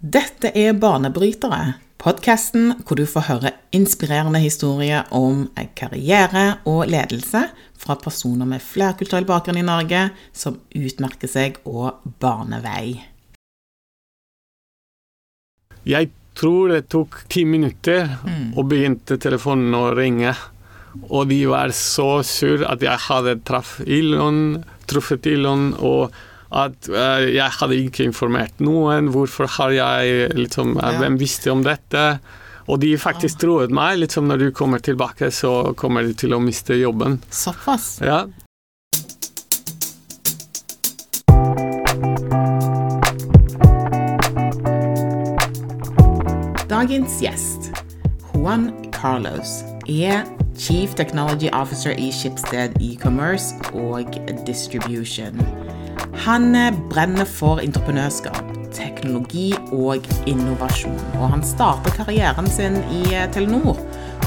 [0.00, 5.42] Dette er Banebrytere, podkasten hvor du får høre inspirerende historier om
[5.76, 7.42] karriere og ledelse
[7.76, 12.86] fra personer med flerkulturell bakgrunn i Norge som utmerker seg og baner vei.
[15.84, 18.08] Jeg tror det tok ti minutter,
[18.56, 20.32] og begynte telefonen å ringe.
[21.12, 26.16] Og de var så sur at jeg hadde traff Ilon, truffet Elon, og
[26.50, 29.10] at uh, jeg hadde ikke informert noen.
[29.14, 30.98] Hvorfor har jeg liksom eh, Ja.
[30.98, 32.20] Hvem visste om dette?
[32.66, 33.98] Og de faktisk troet meg.
[34.02, 37.20] Liksom når du kommer tilbake, så kommer de til å miste jobben.
[37.30, 37.98] Såpass.
[38.02, 38.26] Ja.
[46.70, 47.72] Dagens gjest,
[48.32, 50.24] Juan Carlos, er
[50.56, 54.14] Chief Technology Officer i Schibsted e-commerce og
[54.46, 55.38] distribution.
[56.14, 58.42] Han eh, brenner for entreprenørskap,
[58.74, 60.98] teknologi og innovasjon.
[61.20, 63.78] Og han starter karrieren sin i eh, Telenor,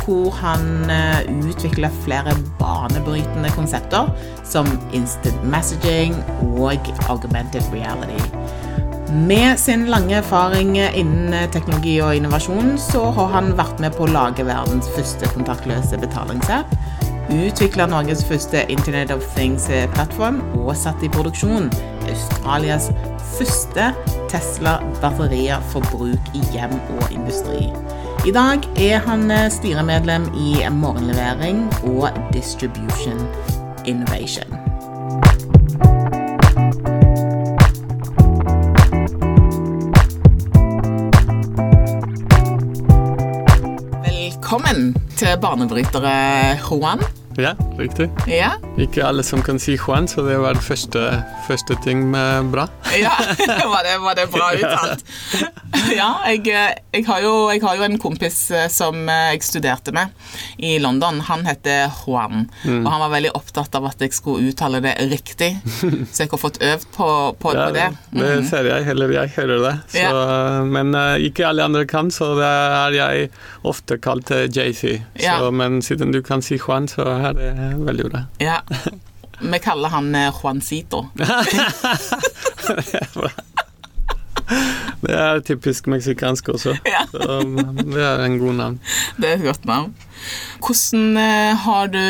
[0.03, 4.09] hvor han eh, utvikler flere banebrytende konsepter
[4.47, 6.15] som instant messaging
[6.55, 8.23] og augmented reality.
[9.13, 14.09] Med sin lange erfaring innen teknologi og innovasjon, så har han vært med på å
[14.09, 16.73] lage verdens første kontaktløse betalingsapp,
[17.33, 21.69] utvikla Norges første Internet of Things-plattform og satt i produksjon
[22.09, 22.89] Australias
[23.37, 23.89] første
[24.31, 27.69] Tesla-batterier for bruk i hjem og industri.
[28.27, 33.19] I dag er han styremedlem i Morgenlevering og Distribution
[33.85, 34.53] Innovation.
[44.05, 47.22] Velkommen til Barnebrytere, Juan.
[47.37, 48.09] Ja, riktig.
[48.29, 51.01] Ja, Ikke alle som kan si Juan, så det var det første,
[51.47, 52.67] første ting med bra.
[52.99, 53.13] ja.
[53.73, 55.03] Var, det, var det bra uttalt?
[55.93, 56.45] Ja, jeg,
[56.93, 60.13] jeg, har jo, jeg har jo en kompis eh, som eh, jeg studerte med
[60.63, 61.19] i London.
[61.27, 65.49] Han heter Juan, og han var veldig opptatt av at jeg skulle uttale det riktig.
[65.65, 67.07] Så jeg har fått øvd på,
[67.41, 67.87] på, Ja, på det.
[68.15, 69.73] det ser jeg, eller jeg hører det.
[69.95, 70.13] Så,
[70.71, 73.27] Men eh, ikke alle andre kan, så det er jeg
[73.67, 75.01] ofte kalt JC.
[75.19, 75.39] Ja.
[75.51, 77.49] Men siden du kan si Juan, så er det
[77.87, 78.23] veldig bra.
[78.43, 78.59] Ja.
[79.43, 81.07] Vi kaller han eh, Juancito.
[85.03, 86.75] Det er typisk meksikansk også.
[86.87, 87.03] Ja.
[87.11, 88.79] Så mm, det er en god navn.
[89.19, 89.93] Det er et godt navn.
[90.63, 92.03] Hvordan eh, har du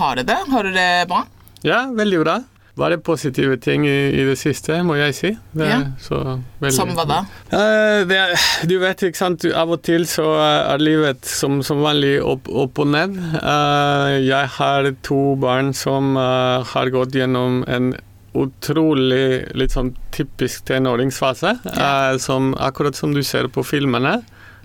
[0.00, 0.38] har det?
[0.50, 1.24] Har du det bra?
[1.64, 2.36] Ja, veldig bra.
[2.80, 5.30] Bare positive ting i, i det siste, må jeg si.
[5.52, 5.80] Det Ja.
[6.00, 6.20] så
[6.62, 7.18] veldig- Som hva da?
[7.52, 8.34] Uh, det er,
[8.66, 12.78] du vet, ikke sant, av og til så er livet som, som vanlig opp, opp
[12.80, 13.18] og ned.
[13.36, 17.92] Uh, jeg har to barn som uh, har gått gjennom en
[18.34, 24.20] utrolig litt sånn typisk tenåringsfase, eh, som akkurat som du ser på filmene.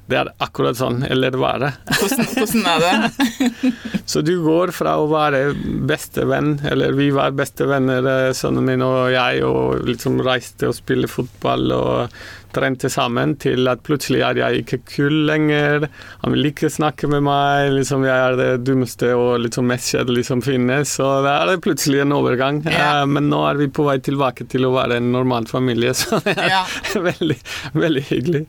[0.05, 1.71] Det er akkurat sånn, eller være.
[1.97, 3.71] Hvordan, hvordan er det?
[4.11, 5.39] Så du går fra å være
[5.89, 11.09] bestevenn, eller vi var bestevenner, eh, sønnen min og jeg, og liksom reiste og spilte
[11.09, 12.19] fotball og
[12.55, 15.87] trente sammen, til at plutselig er jeg ikke kul lenger.
[16.21, 20.29] Han vil ikke snakke med meg, liksom jeg er det dummeste og liksom mest kjedelige
[20.29, 20.93] som finnes.
[20.99, 22.61] Så det er plutselig en overgang.
[22.69, 23.01] Ja.
[23.01, 26.21] Eh, Men nå er vi på vei tilbake til å være en normal familie, så
[26.23, 26.61] det er Ja.
[27.09, 27.39] veldig,
[27.73, 28.45] veldig hyggelig.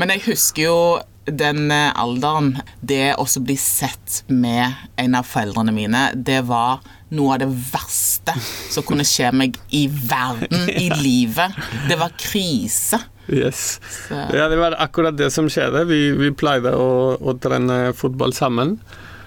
[0.00, 0.76] Men jeg husker jo
[1.30, 6.80] den eh, alderen Det å bli sett med en av foreldrene mine, det var
[7.12, 11.56] noe av det verste som kunne skje meg i verden, i livet.
[11.90, 13.00] Det var krise.
[13.26, 13.80] Yes.
[14.06, 15.84] Så, Ja, det var akkurat det som skjedde.
[15.90, 18.78] Vi, vi pleide å, å trene fotball sammen.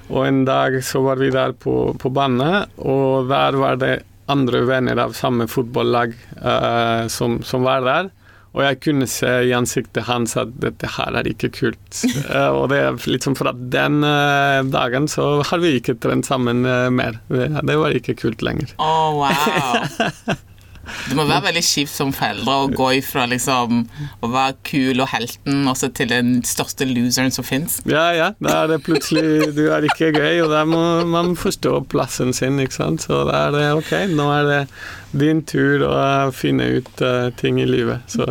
[0.09, 3.93] Og en dag så var vi der på, på banen, og der var det
[4.31, 8.11] andre venner av samme fotballag uh, som, som var der.
[8.53, 11.81] Og jeg kunne se i ansiktet hans at dette her er ikke kult.
[12.23, 16.63] Eh, og det er liksom at den eh, dagen så har vi ikke trent sammen
[16.65, 17.19] eh, mer.
[17.27, 18.71] Det, det var ikke kult lenger.
[18.81, 20.37] Oh, wow.
[20.83, 23.85] Det må være veldig kjipt som foreldre å gå ifra liksom
[24.23, 27.79] å være kul og helten også til den største loseren som fins.
[27.89, 28.29] Ja, ja.
[28.43, 32.59] Da er det plutselig Du er ikke gøy, og da må man forstå plassen sin,
[32.63, 33.07] ikke sant.
[33.07, 34.61] Så da er det OK, nå er det
[35.15, 35.97] din tur å
[36.35, 38.03] finne ut uh, ting i livet.
[38.11, 38.27] Så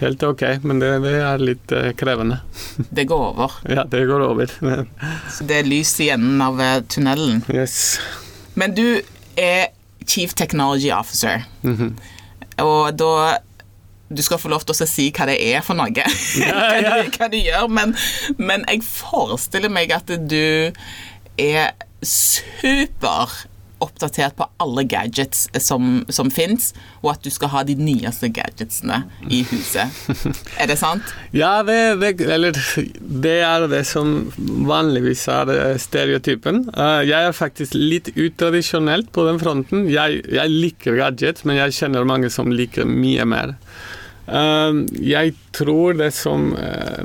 [0.00, 2.40] helt OK, men det, det er litt uh, krevende.
[2.90, 3.58] Det går over.
[3.70, 4.50] Ja, det går over.
[5.32, 7.42] Så det er lys i enden av eh, tunnelen.
[7.52, 7.98] Yes.
[8.56, 8.86] Men du
[9.36, 9.68] er
[10.06, 11.96] Chief Technology Officer, Mhm.
[12.58, 13.38] og da
[14.16, 17.26] du skal få lov til å si hva det er for noe, hva, du, hva
[17.32, 17.96] du gjør, men,
[18.38, 20.70] men jeg forestiller meg at du
[21.42, 21.72] er
[22.06, 23.32] super
[23.84, 26.70] oppdatert på alle gadgets som, som fins,
[27.02, 29.92] og at du skal ha de nyeste gadgetsene i huset.
[30.60, 31.12] Er det sant?
[31.36, 32.56] Ja, det, det, eller,
[33.26, 34.30] det er det som
[34.68, 36.64] vanligvis er stereotypen.
[36.72, 39.86] Uh, jeg er faktisk litt utradisjonelt på den fronten.
[39.92, 43.56] Jeg, jeg liker gadgets, men jeg kjenner mange som liker mye mer.
[44.26, 47.02] Ehm, jeg tror det som eh,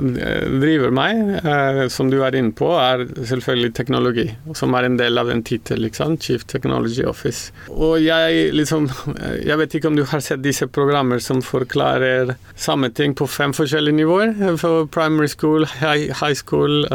[0.62, 4.26] driver meg, eh, som du er inne på, er selvfølgelig teknologi,
[4.58, 7.52] som er en del av den tittelen, Chief Technology Office.
[7.70, 8.88] Og jeg liksom
[9.52, 13.54] Jeg vet ikke om du har sett disse programmer som forklarer samme ting på fem
[13.54, 14.34] forskjellige nivåer.
[14.60, 16.86] For primary school, high, school,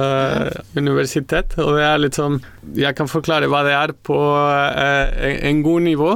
[0.78, 1.56] universitet.
[1.62, 2.40] Og det er liksom
[2.76, 4.18] Jeg kan forklare hva det er på
[5.52, 6.12] en god nivå,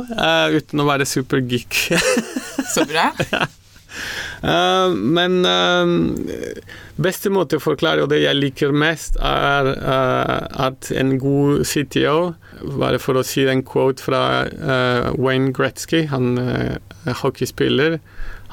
[0.58, 1.82] uten å være supergeek.
[2.74, 3.12] Så bra.
[4.44, 5.86] Uh, men uh,
[7.02, 12.34] beste måte å forklare, og det jeg liker mest, er uh, at en god CTO
[12.78, 14.46] Bare for å si en quote fra
[15.18, 16.36] Wayne Gretzky, han
[17.24, 17.96] hockeyspiller,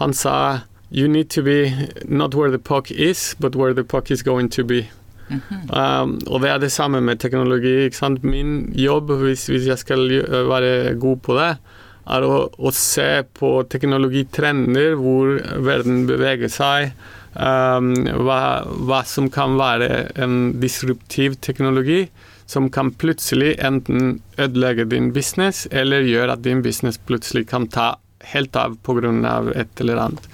[0.00, 1.74] han sa You need to be
[2.08, 4.88] not where the puck is, but where the puck is going to be.
[5.28, 6.02] Mm -hmm.
[6.02, 7.90] um, og det er det samme med teknologi.
[8.22, 10.08] Min jobb, hvis, hvis jeg skal
[10.48, 11.56] være god på det,
[12.08, 16.92] er å, å se på teknologitrender, hvor verden beveger seg.
[17.38, 17.92] Um,
[18.24, 22.06] hva, hva, som kan være en disruptiv teknologi
[22.48, 27.92] som kan plutselig enten ødelegge din business, eller gjøre at din business plutselig kan ta
[28.32, 29.12] helt av pga.
[29.54, 30.30] et eller annet.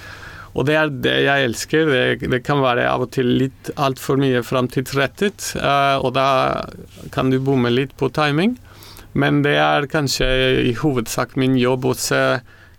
[0.54, 1.88] Og det er det jeg elsker.
[1.90, 6.28] Det, det kan være av og til litt altfor mye framtidsrettet, uh, og da
[7.10, 8.54] kan du bomme litt på timing.
[9.14, 10.28] Men det er kanskje
[10.66, 12.20] i hovedsak min jobb å se,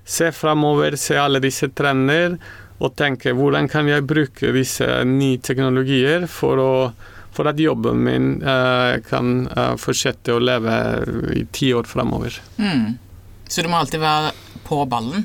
[0.03, 2.37] se framover, se alle disse trender,
[2.83, 6.73] og tenke hvordan kan jeg bruke disse nye teknologier for, å,
[7.35, 10.75] for at jobben min uh, kan uh, fortsette å leve
[11.39, 12.35] i ti år framover.
[12.59, 12.97] Mm.
[13.47, 14.33] Så du må alltid være
[14.67, 15.23] på ballen?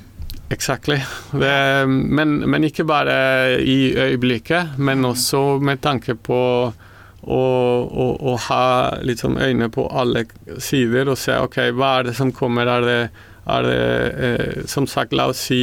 [0.51, 0.99] Exactly.
[1.31, 6.41] Det, men, men, ikke bare i øyeblikket, men også med tanke på
[7.23, 10.25] og, og, og, ha liksom øyne på alle
[10.59, 12.71] sider og se ok, hva er det som kommer.
[12.79, 13.01] Er det,
[13.45, 13.83] er det
[14.29, 15.61] eh, som sagt, la oss si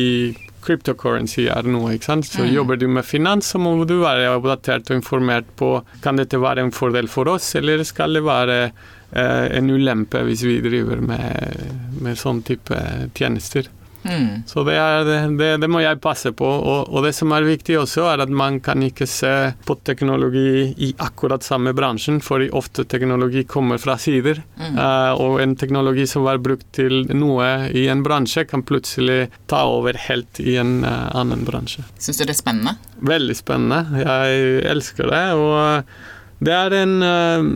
[0.68, 1.96] cryptocurrency er noe.
[1.96, 2.28] ikke sant?
[2.28, 2.52] Så mm.
[2.54, 6.66] Jobber du med finans, så må du være oppdatert og informert på kan dette være
[6.66, 11.66] en fordel for oss, eller skal det være eh, en ulempe hvis vi driver med,
[12.04, 12.84] med sånn type
[13.18, 13.72] tjenester.
[14.04, 14.44] Mm.
[14.48, 15.04] Så det, er,
[15.38, 16.48] det, det, må jeg passe på.
[16.48, 19.34] Og, og, det som er viktig også, er at man kan ikke se
[19.68, 24.42] på teknologi i akkurat samme bransjen, fordi ofte teknologi kommer fra sider.
[24.60, 24.78] Mm.
[24.78, 29.64] Uh, og en teknologi som var brukt til noe i en bransje, kan plutselig ta
[29.70, 31.86] over helt i en uh, annen bransje.
[31.98, 32.78] Syns du det er spennende?
[33.08, 34.04] Veldig spennende.
[34.04, 35.26] Jeg elsker det.
[35.38, 37.48] og det er en, eh,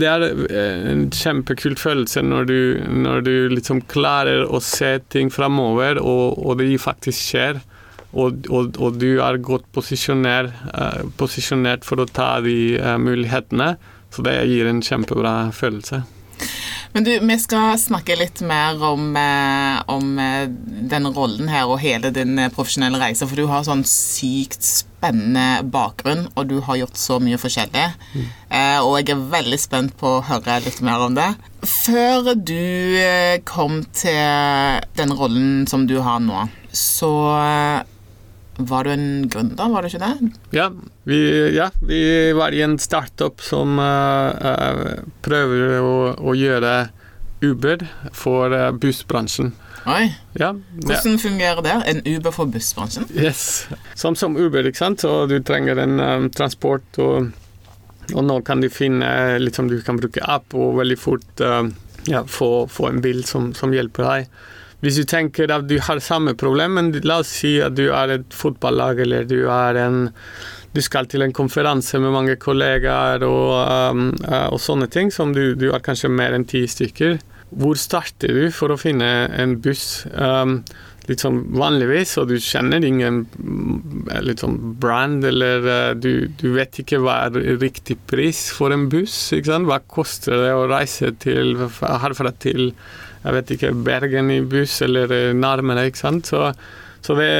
[0.00, 2.58] det er eh, en kjempekult følelse når du,
[2.90, 7.62] når du liksom klarer å se ting framover, og, og, det faktisk skjer.
[8.16, 13.74] Og, og, og du er godt posisjonert, uh, posisjonert, for å ta de mulighetene.
[14.14, 16.00] Så det gir en kjempebra følelse.
[16.96, 20.46] Men du, vi skal snakke litt mer om, eh, om eh,
[20.88, 24.95] denne rollen her og hele din eh, profesjonelle reise, for du har sånn sykt spennende
[25.72, 27.86] bakgrunn, og du har gjort så mye forskjellig.
[28.14, 28.28] Mm.
[28.48, 31.28] Eh, og jeg er veldig spent på å høre litt mer om det.
[31.66, 37.12] Før du kom til den rollen som du har nå, så
[38.56, 40.30] var du en gründer, var du ikke det?
[40.56, 40.70] Ja,
[41.04, 41.18] vi,
[41.56, 46.88] ja, vi var i en startup som uh, prøver å, å, gjøre
[47.44, 47.84] Uber
[48.16, 49.52] for bussbransjen.
[49.86, 50.06] Oi.
[50.34, 50.50] Ja,
[50.82, 51.74] Hvordan fungerer det?
[51.86, 53.06] En Uber for bussbransjen?
[53.14, 53.68] Yes.
[53.94, 55.04] Som som Uber, ikke sant.
[55.04, 57.30] Så du trenger en um, transport, og,
[58.12, 61.44] og, nå kan du finne liksom, Du kan bruke app og veldig fort
[62.10, 64.28] ja, få, få, en bil som, som hjelper deg.
[64.82, 68.18] Hvis du tenker at du har samme problem, men la oss si at du er
[68.18, 70.06] et fotballag, eller du er en
[70.76, 73.52] du skal til en konferanse med mange kollegaer og,
[73.94, 77.16] um, uh, og sånne ting, som du, du er kanskje mer enn ti stykker.
[77.50, 80.04] Hvor starter du for å finne en buss?
[80.12, 80.60] Um,
[81.06, 83.20] litt sånn vanligvis, og du kjenner ingen
[84.26, 88.88] litt sånn brand, eller uh, du, du, vet ikke hva er riktig pris for en
[88.90, 89.14] buss.
[89.36, 89.70] ikke sant?
[89.70, 92.72] Hva koster det å reise til, herfra til
[93.26, 95.88] jeg vet ikke, Bergen i buss eller eh, nærmere.
[95.88, 96.30] ikke sant?
[96.30, 96.52] Så,
[97.02, 97.30] så det,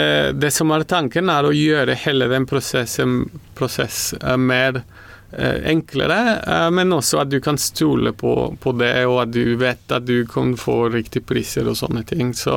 [0.41, 3.21] det, som er tanken, er å gjøre hele den prosessen
[3.59, 4.96] prosess eh, mer eh,
[5.37, 10.07] enklere, men også at du kan stole på, på, det, og at du vet at
[10.09, 12.33] du kan få riktige priser og sånne ting.
[12.37, 12.55] Så,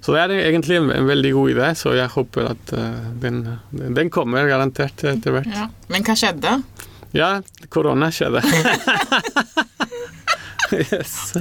[0.00, 3.44] så det er egentlig en, en, veldig god idé, så jeg håper at uh, den,
[3.70, 5.50] den, kommer garantert etter hvert.
[5.54, 5.68] Ja.
[5.92, 6.56] Men hva skjedde?
[7.14, 7.30] Ja,
[7.70, 8.42] korona skjedde.
[10.92, 11.34] yes.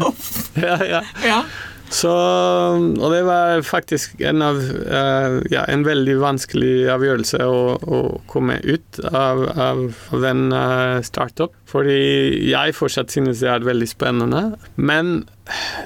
[0.54, 1.04] ja, ja.
[1.24, 1.44] Ja.
[1.90, 8.02] Så, og det var faktisk en, av, eh, ja, en veldig vanskelig avgjørelse å, å
[8.30, 9.82] komme ut av, av
[10.22, 11.56] den uh, startup.
[11.70, 11.98] Fordi
[12.46, 14.44] jeg fortsatt synes det er veldig spennende.
[14.78, 15.24] Men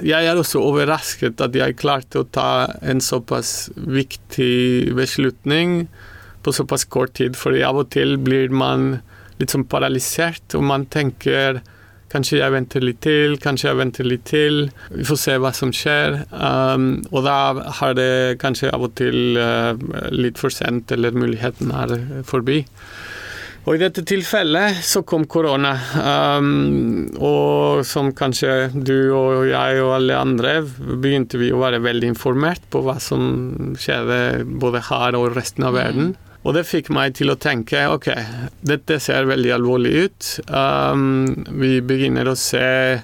[0.04, 2.50] jeg er også overrasket at jeg klarte å ta
[2.84, 5.86] en såpass viktig beslutning
[6.44, 7.40] på såpass kort tid.
[7.40, 8.98] Fordi av og til blir man
[9.40, 11.64] litt sånn paralysert, og man tenker
[12.14, 14.68] Kanskje jeg venter litt til, kanskje jeg venter litt til.
[14.94, 16.20] Vi får se hva som skjer.
[16.30, 17.38] Um, og da
[17.80, 19.74] har det kanskje av og til uh,
[20.14, 21.98] litt for sent, eller muligheten er
[22.30, 22.62] forbi.
[23.64, 25.72] Og i dette tilfellet så kom korona,
[26.36, 32.10] um, og som kanskje du og jeg og alle andre begynte vi å være veldig
[32.12, 36.12] informert på hva som skjedde både her og resten av verden.
[36.44, 38.10] Og det fikk meg til å tenke ok,
[38.68, 40.32] dette ser veldig alvorlig ut.
[40.52, 43.00] Um, vi begynner å se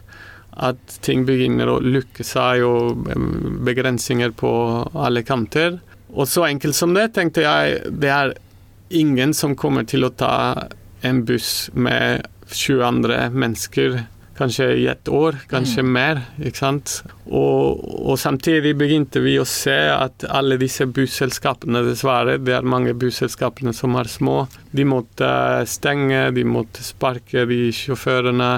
[0.60, 3.08] at ting begynner å lukke seg, og
[3.64, 4.52] begrensninger på
[4.92, 5.80] alle kanter.
[6.12, 8.36] Og så enkelt som det tenkte jeg det er
[8.90, 10.68] ingen som kommer til å ta
[11.06, 14.02] en buss med 20 andre mennesker
[14.40, 15.90] kanskje i et år, kanskje mm.
[15.96, 16.22] mer.
[16.40, 16.96] ikke sant?
[17.28, 22.96] Og, og, samtidig begynte vi å se at alle disse busselskapene, dessverre, det er mange
[22.98, 25.30] busselskapene som er små, de måtte
[25.70, 28.54] stenge, de måtte sparke de sjåførene.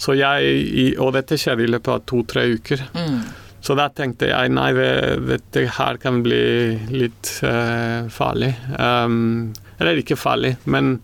[0.00, 2.86] Så jeg, Og dette skjedde i løpet av to-tre uker.
[2.96, 3.20] Mm.
[3.60, 6.40] Så da tenkte jeg nei, dette her kan bli
[6.94, 8.54] litt uh, farlig.
[8.72, 10.96] Um, eller ikke farlig, men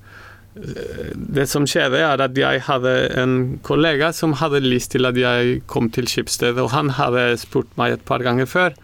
[0.57, 3.37] det som skjedde, er at jeg hadde en
[3.67, 7.97] kollega som hadde lyst til at jeg kom til skipsstedet, og han hadde spurt meg
[7.97, 8.77] et par ganger før,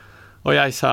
[0.45, 0.93] og jeg sa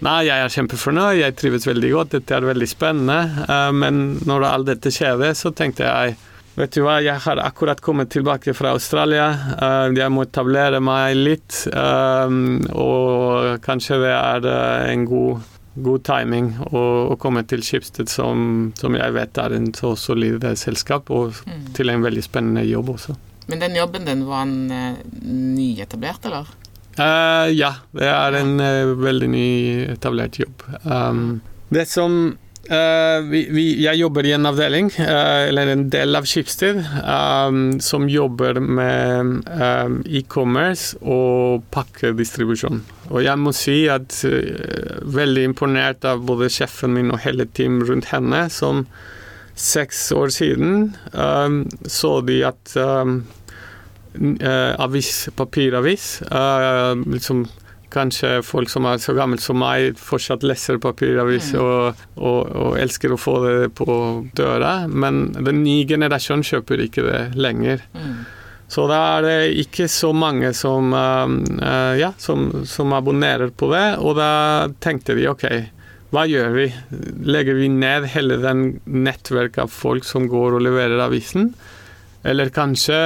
[0.00, 4.48] nei, jeg er kjempefornøyd, jeg trives veldig godt, dette er veldig spennende, eh, men når
[4.48, 6.18] alt dette skjedde, så tenkte jeg
[6.58, 9.28] Vet du hva, jeg har akkurat kommet tilbake fra Australia.
[9.54, 11.60] Eh, jeg må etablere meg litt.
[11.70, 12.34] Eh,
[12.74, 14.48] og kanskje det er
[14.90, 16.82] en god god timing å,
[17.12, 21.70] å komme til Schibsted, som, som, jeg vet er en så solid selskap, og mm.
[21.76, 23.16] til en veldig spennende jobb også.
[23.50, 26.50] Men den jobben din, var den uh, nyetablert, eller?
[26.98, 30.62] Uh, ja, det er en uh, veldig nyetablert jobb.
[30.84, 32.36] Um, det som
[32.68, 37.80] Uh, vi, vi, jeg jobber i en avdeling, uh, eller en del av Schibsted, um,
[37.82, 42.82] som jobber med um, e-commerce og pakkedistribusjon.
[43.08, 47.80] Og jeg må si at uh, veldig imponert av både sjefen min og hele team
[47.88, 48.84] rundt henne, som
[49.56, 52.76] seks år siden um, så de at
[54.80, 56.06] avis, papiravis
[57.06, 57.44] liksom
[57.92, 61.60] kanskje folk som er så gamle som meg, fortsatt leser papiravis mm.
[61.62, 63.94] og, og, og, elsker å få det på
[64.38, 67.82] døra, men den nye generasjonen kjøper ikke det lenger.
[67.94, 68.20] Mm.
[68.70, 73.86] Så da er det ikke så mange som, uh, ja, som, som, abonnerer på det,
[73.98, 74.30] og da
[74.82, 75.46] tenkte vi ok,
[76.14, 76.68] hva gjør vi?
[77.26, 81.52] Legger vi ned hele den nettverket av folk som går og leverer avisen?
[82.26, 82.98] Eller kanskje,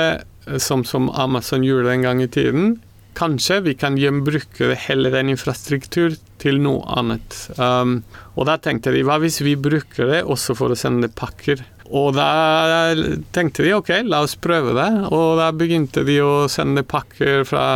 [0.61, 2.79] som, som Amazon gjorde en gang i tiden,
[3.15, 7.37] Kanskje vi kan gjenbruke hele den infrastruktur til noe annet.
[7.59, 8.01] Um,
[8.35, 11.63] og da tenkte de hva hvis vi bruker det også for å sende pakker?
[11.95, 12.95] Og da
[13.37, 14.91] tenkte de ok, la oss prøve det.
[15.15, 17.67] Og da begynte de å sende pakker fra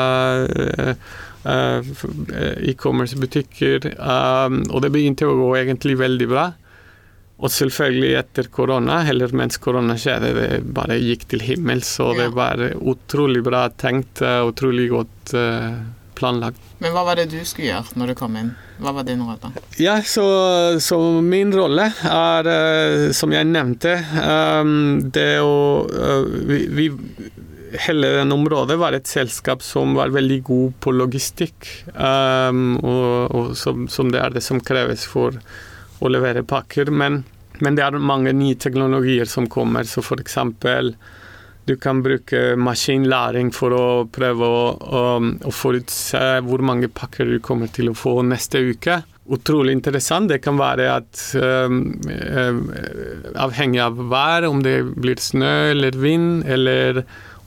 [0.49, 0.93] uh,
[1.45, 1.93] uh,
[2.73, 3.93] e-commerce-butikker.
[3.99, 6.49] Um, og det begynte å gå egentlig veldig bra.
[7.39, 11.93] Og selvfølgelig etter korona, eller mens korona skjedde, det bare gikk til himmels.
[12.03, 15.77] Og det var utrolig bra tenkt, utrolig godt uh,
[16.19, 16.59] planlagt.
[16.83, 18.51] Men hva var det du skulle gjøre når du kom inn?
[18.83, 19.53] Hva var din rolle?
[19.79, 20.27] Ja, så,
[20.83, 25.87] så min rolle er, uh, som jeg nevnte, um, det å
[26.51, 26.91] vi, vi
[27.87, 33.51] hele den området var et selskap som var veldig god på logistikk, um, og, og
[33.59, 35.39] som, som, det er det som kreves for
[36.01, 36.91] å levere pakker.
[36.91, 37.23] Men,
[37.61, 40.95] men, det er mange nye teknologier som kommer, så eksempel
[41.69, 47.39] du kan bruke maskinlæring for å prøve å, å, å forutse hvor mange pakker du
[47.45, 49.03] kommer til å få neste uke.
[49.29, 50.31] Utrolig interessant.
[50.33, 52.63] Det kan være at um, um,
[53.37, 57.03] avhengig av vær, om det blir snø eller vind, eller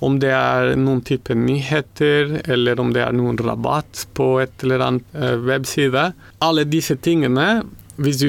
[0.06, 4.86] om det er noen type nyheter, eller om det er noen rabatt på et eller
[4.86, 6.12] annet uh, webside.
[6.46, 7.64] Alle disse tingene
[8.02, 8.28] hvis du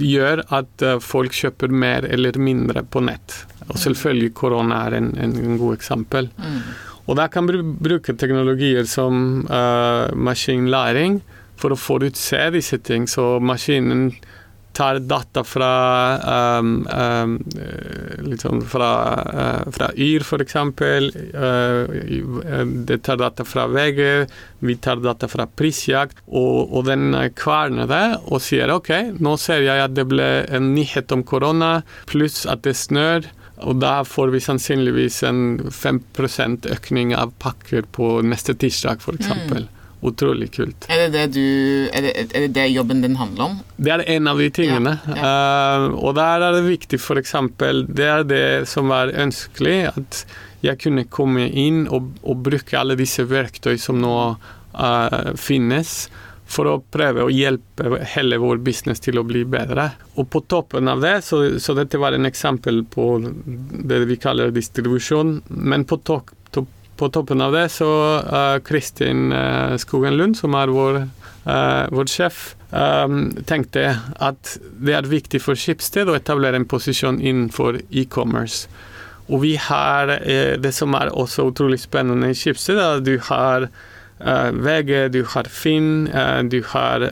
[0.00, 3.42] gjør at eh, folk kjøper mer eller mindre på nett.
[3.68, 3.80] Og mm.
[3.84, 6.30] selvfølgelig korona er en, en god eksempel.
[6.38, 6.60] Mm.
[7.08, 11.22] Og da kan du bruke teknologier som uh, maskinlæring
[11.58, 13.06] for å forutse disse ting.
[13.08, 14.10] Så maskinen
[14.78, 15.72] tar data fra
[16.60, 17.34] um, um,
[18.28, 18.90] liksom fra,
[19.26, 20.54] uh, fra Yr, f.eks.
[20.54, 21.86] Uh,
[22.86, 24.02] det tar data fra VG,
[24.58, 29.66] vi tar data fra Prisjakt, og, og den kverner det og sier OK, nå ser
[29.66, 31.80] jeg at det ble en nyhet om korona,
[32.10, 33.26] pluss at det snør.
[33.66, 35.40] Og da får vi sannsynligvis en
[35.74, 39.32] 5% økning av pakker på neste tirsdag, f.eks.
[39.34, 39.66] Mm.
[40.00, 40.86] Utrolig kult.
[40.86, 43.56] Er det det, du, er det, er det det, jobben din handler om?
[43.76, 44.94] Det er en av de tingene.
[45.08, 45.32] Ja, ja.
[45.88, 47.34] Uh, og der er det viktig, f.eks.
[47.88, 50.22] Det er det som er ønskelig, at
[50.62, 54.14] jeg kunne komme inn og, og bruke alle disse verktøy som nå
[54.78, 56.06] uh, finnes,
[56.48, 59.90] for å prøve å hjelpe hele vår business til å bli bedre.
[60.16, 64.54] Og på toppen av det, så, så dette var en eksempel på det vi kaller
[64.54, 66.32] distribusjon, men på topp
[66.98, 67.88] på toppen av det så
[68.26, 71.02] uh, Kristin uh, Skogen Lund, som er vår,
[71.46, 72.54] uh, vår sjef,
[73.48, 73.82] tenkte
[74.20, 78.68] at det er viktig for Skipsted å etablere en posisjon innenfor e-commerce.
[79.32, 80.12] Og vi har
[80.60, 83.70] det som er også utrolig spennende i Skipsted, at du har
[84.20, 86.10] VG, du har Finn,
[86.52, 87.06] du har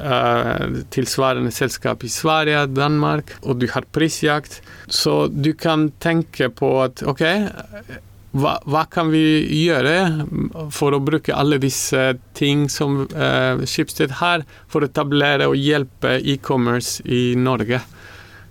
[0.92, 4.60] tilsvarende selskap i Sverige, Danmark, og du har Prisjakt.
[4.92, 7.24] Så du kan tenke på at OK,
[8.36, 9.22] hva, hva, kan vi
[9.64, 15.56] gjøre for å bruke alle disse ting som uh, Schibsted har, for å etablere og
[15.58, 17.80] hjelpe e-commerce i Norge?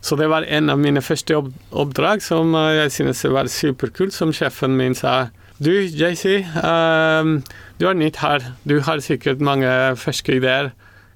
[0.06, 4.34] Så det var en av mine første oppdrag som uh, jeg synes var superkult, som
[4.36, 5.27] sjefen min sa.
[5.58, 7.38] Du, JC, um,
[7.80, 8.51] du er nytt her.
[8.68, 9.70] Du har sikkert mange
[10.01, 10.74] ferske ideer.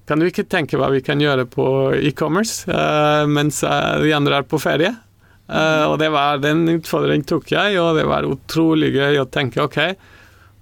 [0.08, 1.66] Kan du ikke tenke hva vi kan gjøre på
[2.00, 4.94] e-commerce uh, mens de andre er på ferie?
[5.50, 9.64] Uh, og det var, Den utfordringen tok jeg, og det var utrolig gøy å tenke
[9.64, 9.80] OK,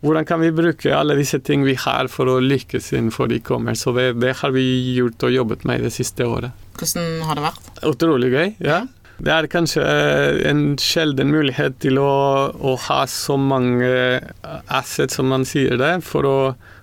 [0.00, 3.88] hvordan kan vi bruke alle disse ting vi har for å lykkes innenfor e-commerce?
[3.90, 4.64] Og det, det, har vi
[4.94, 6.54] gjort og jobbet med det siste året.
[6.78, 7.72] Hvordan har det vært?
[7.90, 8.84] Utrolig gøy, ja.
[9.18, 9.82] Det er kanskje
[10.46, 12.12] en sjelden mulighet til å,
[12.54, 13.90] å ha så mange
[14.70, 16.38] assets, som man sier det, for å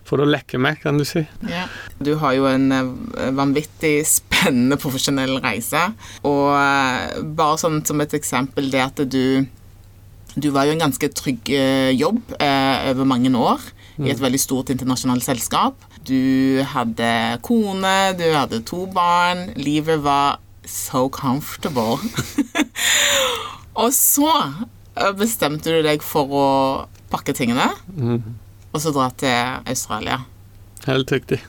[0.05, 1.23] for å lekke meg, kan du si.
[1.49, 1.65] Ja.
[1.97, 5.87] Du har jo en eh, vanvittig spennende profesjonell reise.
[6.27, 9.45] Og eh, bare sånn som et eksempel det at du
[10.35, 13.61] Du var jo en ganske trygg eh, jobb eh, over mange år
[13.95, 14.23] i et mm.
[14.25, 15.79] veldig stort internasjonalt selskap.
[16.03, 19.53] Du hadde kone, du hadde to barn.
[19.55, 22.03] Livet var so comfortable.
[23.81, 24.27] og så
[25.15, 26.49] bestemte du deg for å
[27.15, 27.71] pakke tingene.
[27.95, 28.35] Mm
[28.75, 30.19] og så dra til Australia.
[30.85, 31.39] Helt riktig.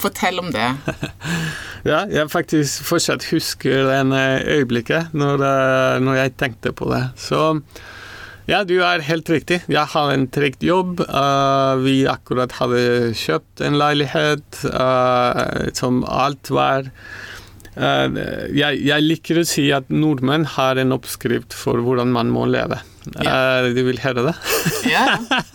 [0.00, 0.70] Fortell om det.
[1.90, 7.02] ja, jeg faktisk fortsatt husker det øyeblikket når, eh, når, jeg tenkte på det.
[7.20, 7.58] Så
[8.46, 9.60] ja, du er helt riktig.
[9.68, 11.02] Jeg har en trygg jobb.
[11.02, 16.86] Uh, vi akkurat hadde kjøpt en leilighet uh, som alt var
[17.74, 18.06] uh,
[18.54, 22.78] jeg, jeg liker å si at nordmenn har en oppskrift for hvordan man må leve.
[23.14, 23.62] Ja.
[23.62, 24.34] Uh, du vil høre det?
[24.94, 25.06] ja,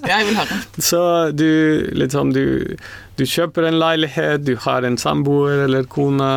[0.08, 0.86] jeg vil høre det.
[0.86, 1.02] Så
[1.36, 1.50] du
[1.98, 2.78] liksom du,
[3.20, 6.32] du, kjøper en leilighet, du har en samboer eller kone.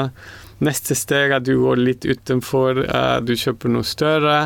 [0.65, 4.39] Neste steg er at du går litt utenfor, uh, du kjøper noe større.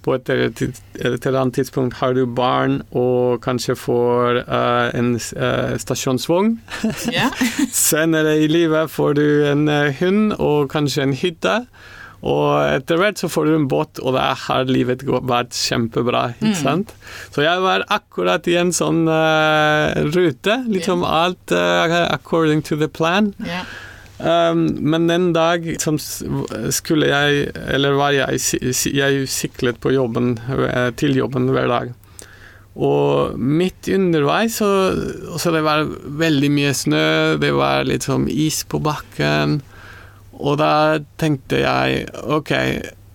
[0.00, 6.54] På et eller annet tidspunkt har du barn og kanskje får uh, en stasjonsvogn.
[7.76, 9.68] Senere i livet får du en
[10.00, 11.58] hund og kanskje en hytte.
[12.20, 16.34] Og etter hvert så får du en båt, og da har livet vært kjempebra.
[16.36, 16.58] ikke mm.
[16.60, 16.92] sant?
[17.32, 20.58] Så jeg var akkurat i en sånn uh, rute.
[20.68, 21.22] Liksom yeah.
[21.24, 23.32] alt uh, according to the plan.
[23.40, 23.64] Yeah.
[24.20, 28.36] Um, men en dag som skulle jeg Eller var jeg
[28.92, 31.94] Jeg syklet på jobben, eh, til jobben hver dag.
[32.76, 34.68] Og midt underveis så,
[35.40, 35.88] så det var
[36.20, 37.06] veldig mye snø,
[37.40, 39.58] det var litt sånn is på bakken.
[40.40, 40.72] Og da
[41.20, 42.52] tenkte jeg OK,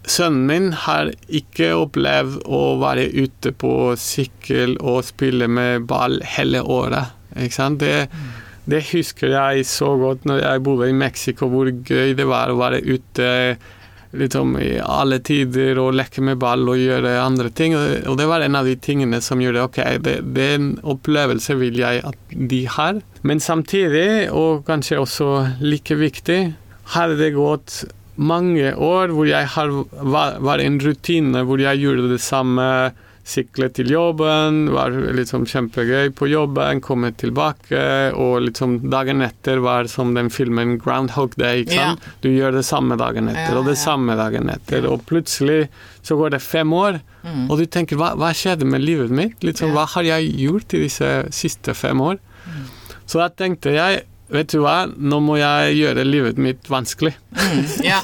[0.06, 6.62] sønnen min har ikke opplevd å være ute på sykkel og spille med ball hele
[6.62, 7.16] året.
[7.36, 7.82] Ikke sant?
[7.82, 8.06] Det,
[8.70, 12.60] det husker jeg så godt når jeg bodde i Mexico, hvor gøy det var å
[12.62, 13.32] være ute
[14.16, 17.76] liksom, i alle tider og leke med ball og gjøre andre ting.
[17.76, 21.58] Og det var en av de tingene som gjorde ok, det, det er en opplevelse
[21.60, 23.02] vil jeg at de har.
[23.26, 25.32] Men samtidig, og kanskje også
[25.66, 26.40] like viktig,
[26.94, 27.84] hadde det gått
[28.16, 32.70] mange år hvor jeg har, var, var en rutine hvor jeg gjorde det samme.
[33.26, 37.80] Sykle til jobben, var liksom kjempegøy på jobben, komme tilbake,
[38.14, 41.64] og liksom dagen etter var som den filmen 'Groundhog Day'.
[41.64, 42.06] ikke sant?
[42.06, 42.14] Ja.
[42.22, 45.72] Du gjør det samme dagen etter, og det samme dagen etter, og plutselig
[46.06, 47.50] så går det fem år, mm.
[47.50, 49.42] og du tenker hva, hva, skjedde med livet mitt?
[49.42, 52.22] Liksom, Hva har jeg gjort i disse siste fem år?
[52.46, 52.68] Mm.
[53.10, 57.14] Så da tenkte jeg vet du hva, nå må jeg gjøre livet mitt vanskelig.
[57.36, 58.00] Mm, ja.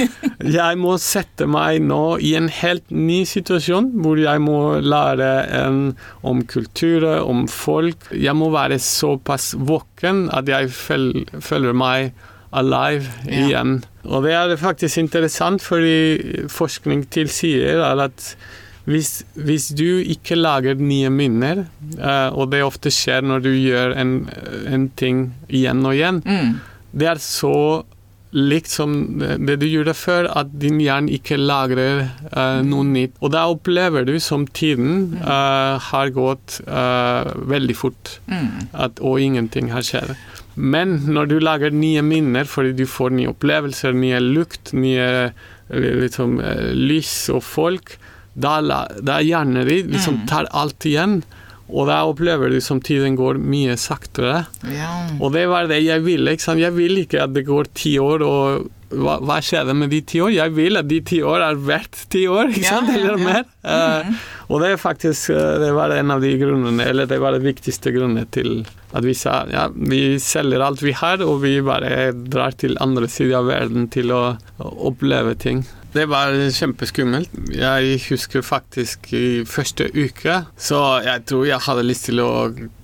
[0.58, 5.80] jeg må sette meg nå i en helt ny situasjon, hvor jeg må lære en,
[6.26, 8.08] om kulturer, om folk.
[8.14, 12.14] Jeg må være såpass våken at jeg føler meg
[12.56, 13.46] alive ja.
[13.46, 13.80] igjen.
[14.06, 18.36] Og det er faktisk interessant, fordi forskning tilsier at
[18.86, 21.64] hvis, hvis, du ikke lager nye minner,
[21.98, 24.14] uh, og det ofte skjer når du gjør en,
[24.70, 26.52] en ting igjen og igjen, mm.
[26.94, 27.56] det er så
[28.36, 33.16] likt som det du gjorde før, at din hjerne ikke lagrer uh, noe nytt.
[33.24, 38.70] Og da opplever du som tiden uh, har gått veldig fort, mm.
[38.86, 40.14] at, og ingenting har skjedd.
[40.54, 45.32] Men når du lager nye minner fordi du får nye opplevelser, nye lukt, nye
[45.74, 46.38] liksom,
[46.78, 47.96] lys og folk,
[48.36, 50.28] da, da hjernen din liksom mm.
[50.30, 51.22] tar alt igjen.
[51.66, 54.44] Og da opplever du som tiden går mye saktere.
[54.70, 54.92] Ja.
[55.18, 56.36] Og det var det jeg ville.
[56.36, 56.62] ikke sant?
[56.62, 60.20] Jeg vil ikke at det går ti år, og hva, hva skjedde med de ti
[60.22, 60.30] år?
[60.36, 62.92] Jeg vil at de ti år er verdt ti år, ikke sant?
[62.92, 63.42] Ja, eller mer.
[63.66, 64.12] Mm.
[64.12, 67.34] Uh, og det er faktisk eh, det var en av de grunnene, eller det var
[67.34, 68.60] det viktigste grunnen til
[68.94, 73.10] at vi sa ja, vi selger alt vi har, og vi bare drar til andre
[73.10, 74.22] siden av verden til å
[74.62, 75.64] oppleve ting.
[75.96, 77.32] Det var kjempeskummelt.
[77.56, 82.30] Jeg husker faktisk i første uke så jeg tror jeg hadde lyst til å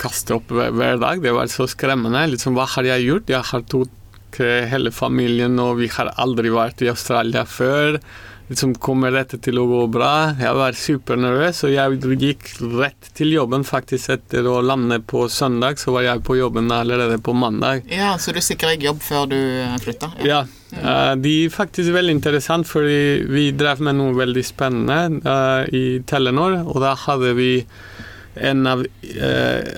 [0.01, 1.21] kaste opp hver, hver dag.
[1.21, 2.25] Det var så skremmende.
[2.33, 3.33] Liksom, hva har jeg gjort?
[3.35, 3.99] Jeg har tatt
[4.73, 7.99] hele familien, og vi har aldri vært i Australia før
[8.53, 10.33] liksom, kommer dette til å gå bra?
[10.39, 15.81] Jeg var supernervøs, og jeg gikk rett til jobben faktisk etter å lande på søndag.
[15.81, 17.87] Så var jeg på jobben allerede på mandag.
[17.91, 20.13] Ja, Så du sikra deg jobb før du eh, flytta?
[20.23, 20.45] Ja.
[20.71, 20.83] ja.
[20.83, 26.01] Uh, det er faktisk veldig interessant, fordi vi drev med noe veldig spennende uh, i
[26.09, 27.53] Telenor, og da hadde vi
[28.33, 29.73] en av, eh,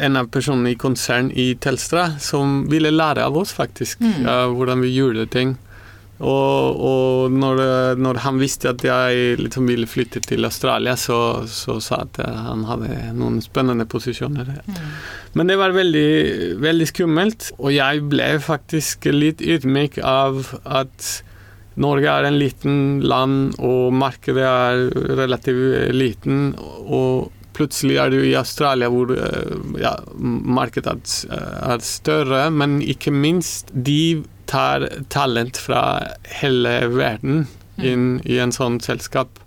[0.00, 4.24] en av personene i konsern i Telstra som ville lære av oss, faktisk, mm.
[4.56, 5.52] hvordan vi gjorde ting.
[6.22, 7.62] Og, og når,
[7.98, 12.62] når, han visste at jeg liksom ville flytte til Australia, så, så sa at han
[12.68, 14.54] hadde noen spennende posisjoner.
[14.62, 14.78] Mm.
[15.38, 16.12] Men det var veldig,
[16.62, 21.12] veldig skummelt, og jeg ble faktisk litt ydmyk av at
[21.82, 24.88] Norge er en liten land, og markedet er
[25.22, 26.52] relativt liten.
[26.58, 29.12] og plutselig er du i Australia hvor
[29.80, 30.94] ja, markedet
[31.28, 34.22] er større, men ikke minst de
[34.52, 35.82] tar talent fra
[36.40, 37.86] hele verden mm.
[37.88, 39.40] inn i en sånn selskap.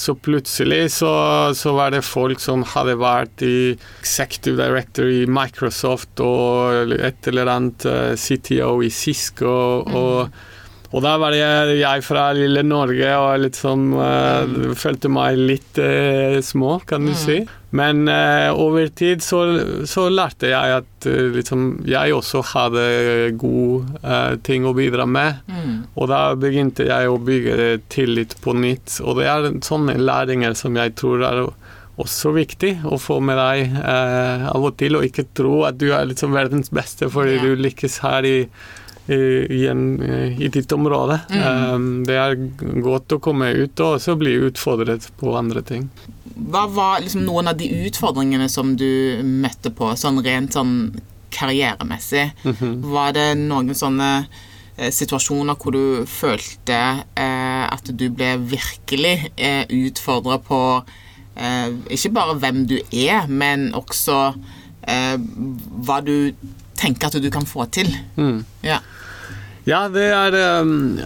[0.00, 1.10] Så plutselig så,
[1.56, 7.50] så, var det folk som hadde vært i executive director i Microsoft og et eller
[7.50, 9.56] annet uh, CTO i Cisco.
[9.84, 10.32] Mm.
[10.90, 16.40] Og der var det jeg fra lille Norge og liksom uh, følte meg litt uh,
[16.42, 17.20] små, kan du mm.
[17.20, 17.36] si.
[17.78, 19.44] Men uh, over tid så,
[19.86, 22.82] så, lærte jeg at liksom, jeg også hadde
[23.38, 25.38] gode ting å bidra med.
[25.46, 25.76] Mm.
[25.94, 28.98] Og da begynte jeg å bygge tillit på nytt.
[29.04, 31.44] Og det er sånne læringer som jeg tror er
[32.00, 36.08] også viktig å få med deg av og til, og ikke tro at du er
[36.08, 37.44] liksom verdens beste fordi yeah.
[37.44, 38.36] du lykkes her i
[39.10, 39.82] i, en,
[40.38, 41.20] i ditt område.
[41.30, 41.74] Mm.
[41.74, 42.36] Um, det er
[42.84, 45.88] godt å komme ut og også bli utfordret på andre ting.
[46.50, 50.74] Hva var liksom noen av de utfordringene som du møtte på, sånn rent sånn
[51.30, 52.30] karrieremessig?
[52.44, 52.74] Mm -hmm.
[52.92, 54.26] Var det noen sånne
[54.76, 60.84] eh, situasjoner hvor du følte eh, at du ble virkelig eh, utfordra på
[61.36, 64.34] eh, ikke bare hvem du er, men også
[64.82, 65.16] eh,
[65.84, 66.32] hva du
[66.80, 67.92] tenker at du kan få til?
[68.16, 68.40] Mm.
[68.66, 68.80] Ja.
[69.68, 70.96] Ja, det er, um,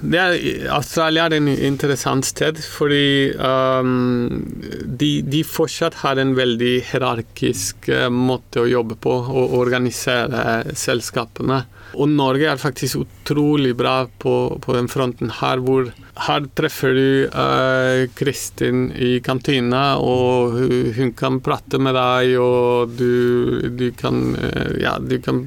[0.00, 0.36] det er,
[0.72, 4.38] Australia er en interessant sted, fordi um,
[4.86, 11.64] de, de, fortsatt har en veldig hierarkisk uh, måte å jobbe på og organisere selskapene.
[11.96, 15.90] Og Norge er faktisk utrolig bra på, på den fronten her, hvor
[16.26, 22.92] her treffer du uh, Kristin i kantina, og hun, hun, kan prate med deg, og
[22.98, 25.44] du, du kan uh, Ja, du kan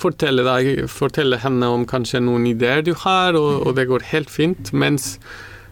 [0.00, 4.32] fortelle, deg, fortelle henne om kanskje noen ideer du har, og, og det går helt
[4.32, 4.74] fint.
[4.76, 5.14] Mens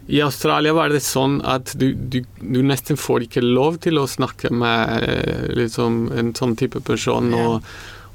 [0.09, 4.07] i Australia var det sånn at du, du, du, nesten får ikke lov til å
[4.09, 7.29] snakke med eh, liksom, en sånn type person.
[7.37, 7.67] og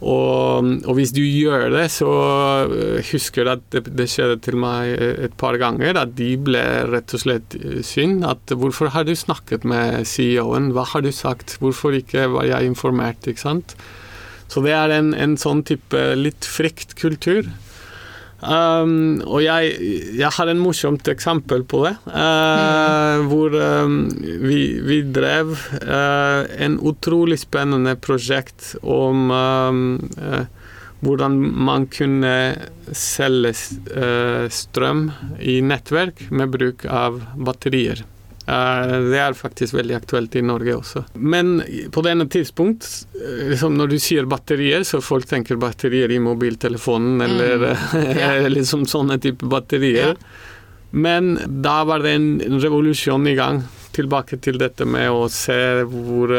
[0.04, 2.10] og, og, hvis du gjør det, så
[2.68, 6.62] eh, husker jeg at det, det, skjedde til meg et par ganger, at de ble
[6.92, 8.20] rett og slett eh, synd.
[8.28, 12.74] At hvorfor har du snakket med CEO-en, hva har du sagt, hvorfor ikke var jeg
[12.74, 13.76] informert, ikke sant.
[14.52, 17.48] Så det er en, en sånn type litt fryktkultur.
[18.44, 19.76] Um, og jeg,
[20.18, 21.94] jeg, har en morsomt eksempel på det.
[22.04, 23.28] Uh, mm.
[23.30, 23.96] Hvor um,
[24.44, 29.84] vi, vi, drev uh, en utrolig spennende prosjekt om um,
[30.20, 30.44] uh,
[31.04, 31.36] hvordan
[31.68, 32.34] man kunne
[32.92, 33.54] selge
[33.92, 35.06] uh, strøm
[35.40, 38.04] i nettverk med bruk av batterier.
[38.44, 41.04] Uh, det er faktisk veldig aktuelt i Norge også.
[41.16, 42.86] Men på denne tidspunkt,
[43.48, 47.24] liksom når du sier batterier, så folk tenker batterier i mobiltelefonen mm.
[47.28, 47.64] eller
[48.04, 48.50] yeah.
[48.52, 50.12] liksom sånne type batterier.
[50.12, 50.50] Yeah.
[50.94, 55.56] Men da var det en revolusjon i gang tilbake til dette med å se
[55.88, 56.30] hvor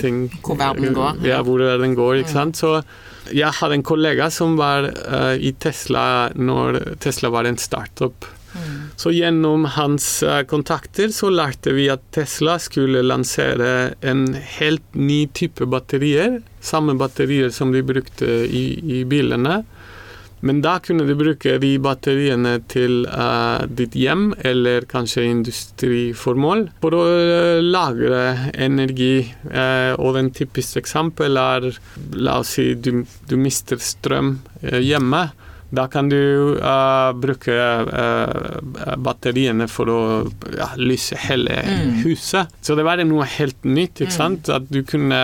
[0.00, 1.22] ting Hvor verden går.
[1.26, 2.58] Ja, hvor verden går, ikke sant.
[2.58, 2.80] Så
[3.30, 4.88] jeg hadde en kollega som var
[5.38, 8.26] i Tesla når Tesla var en startup.
[9.00, 14.26] Så gjennom hans uh, kontakter så lærte vi at Tesla skulle lansere en
[14.58, 16.40] helt ny type batterier.
[16.60, 18.64] Samme batterier som de brukte i,
[19.00, 19.62] i bilene.
[20.40, 26.96] Men da kunne du bruke de batteriene til uh, ditt hjem eller kanskje industriformål for
[26.96, 29.26] å uh, lagre energi.
[29.44, 31.68] Uh, og den typiske eksempel er
[32.16, 35.28] La oss si du, du mister strøm hjemme.
[35.70, 40.00] Da kan du uh, bruke uh, batteriene for å
[40.56, 41.92] ja, lyse hele mm.
[42.04, 42.50] huset.
[42.60, 44.02] Så det var noe helt nytt.
[44.02, 44.16] ikke mm.
[44.16, 44.50] sant?
[44.50, 45.20] At du kunne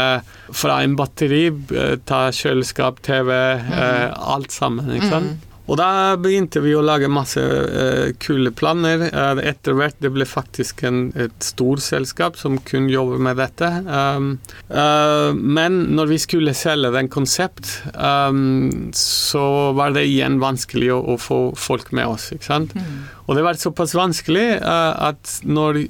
[0.55, 4.15] fra en batteri uh, ta kjøleskap, TV, mm.
[4.37, 4.95] alt sammen.
[4.97, 5.46] ikke sant?
[5.67, 9.09] Og da begynte vi å lage masse uh, kule planer.
[9.11, 13.71] Uh, etter hvert det ble faktisk en, et stort selskap som kun jobber med dette.
[13.87, 14.37] Um,
[14.71, 21.01] uh, men når vi skulle selge den konsept, um, så var det igjen vanskelig å,
[21.15, 22.31] å, få folk med oss.
[22.37, 22.77] ikke sant?
[22.79, 23.03] Mm.
[23.27, 25.81] Og det var såpass vanskelig at når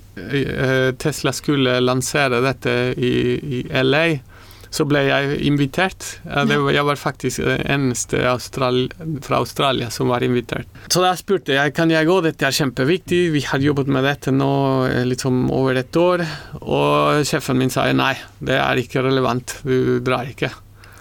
[0.97, 4.07] Tesla skulle lansere dette i, i LA
[4.77, 6.05] så ble jeg invitert.
[6.27, 8.85] Var, jeg var faktisk den eneste Austral
[9.25, 10.69] fra Australia som var invitert.
[10.93, 14.35] Så da spurte jeg kan jeg gå, dette er kjempeviktig, vi har jobbet med dette
[14.35, 14.53] nå
[15.09, 16.27] liksom over et år.
[16.61, 20.53] Og sjefen min sa nei, det er ikke relevant, du drar ikke.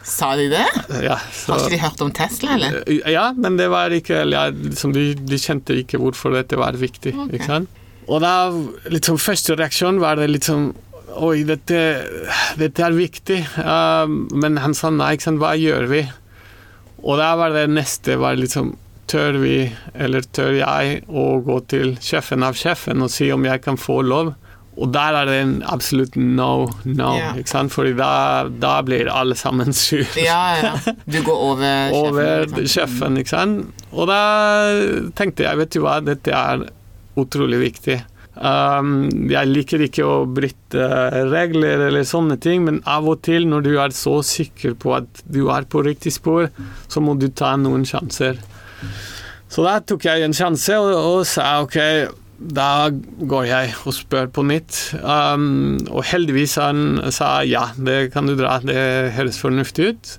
[0.05, 0.65] Sa de det?
[1.01, 2.83] Ja, så, Har ikke de hørt om Tesla, eller?
[3.09, 7.15] Ja, men det var ikke ja, liksom, de, de, kjente ikke hvorfor dette var viktig.
[7.15, 7.39] Okay.
[7.39, 7.81] ikke sant?
[8.05, 8.35] Og da,
[8.93, 10.69] liksom, første reaksjon var det sånn
[11.15, 11.81] Oi, dette,
[12.59, 13.39] dette er viktig.
[13.55, 16.01] Uh, men han sa nei, ikke sant, hva gjør vi?
[17.05, 18.75] Og da var det neste var liksom
[19.05, 19.59] Tør vi,
[20.01, 23.99] eller tør jeg, å gå til sjefen av sjefen og si om jeg kan få
[24.01, 24.31] lov?
[24.81, 27.11] Og der er det en absolutt no, no.
[27.13, 27.37] Yeah.
[27.37, 27.71] ikke sant?
[27.75, 28.09] Fordi da,
[28.49, 30.03] da blir alle sammen sur.
[30.17, 30.95] Ja, ja.
[31.05, 32.01] Du går over sjefen?
[32.01, 33.85] over sjefen, ikke sant.
[33.93, 34.19] Og da
[35.21, 36.65] tenkte jeg, vet du hva, dette er
[37.21, 38.01] utrolig viktig.
[38.35, 40.87] Um, jeg liker ikke å bryte
[41.31, 45.23] regler eller sånne ting, men av og til når du er så sikker på at
[45.31, 46.49] du er på riktig spor,
[46.91, 48.41] så må du ta noen sjanser.
[49.47, 51.79] Så da tok jeg en sjanse og, og sa ok,
[52.35, 54.81] da går jeg og spør på nytt.
[54.99, 60.15] Um, og heldigvis han sa ja, det kan du dra, det høres fornuftig ut.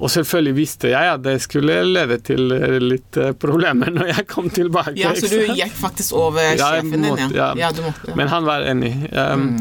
[0.00, 2.48] Og selvfølgelig visste jeg at det skulle lede til
[2.80, 4.96] litt eh, problemer når jeg kom tilbake.
[4.96, 7.28] Ja, Så du gikk faktisk over sjefen din, ja.
[7.36, 7.50] ja.
[7.66, 8.94] ja måtte, Men han var enig.
[9.12, 9.60] Um, mm.